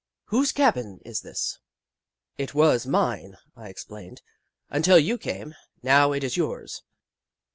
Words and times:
"Whose 0.33 0.51
cabin 0.51 0.99
is 1.05 1.21
this?" 1.21 1.59
Kitchi 2.37 2.47
Kitchi 2.47 2.51
87" 2.55 2.59
It 2.59 2.59
was 2.59 2.87
mine," 2.87 3.37
I 3.55 3.69
explained," 3.69 4.23
until 4.71 4.97
you 4.97 5.19
came. 5.19 5.53
Now 5.83 6.11
it 6.11 6.23
is 6.23 6.35
yours." 6.35 6.81